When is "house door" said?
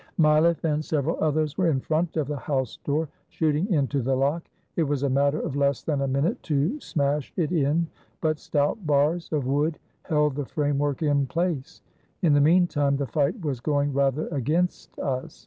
2.35-3.07